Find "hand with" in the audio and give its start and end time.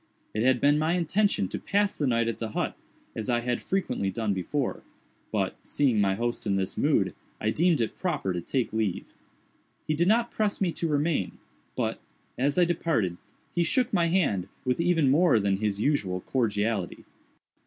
14.07-14.81